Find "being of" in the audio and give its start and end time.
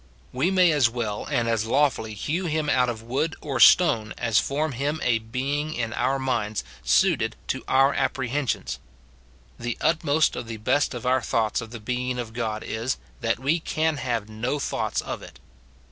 11.79-12.33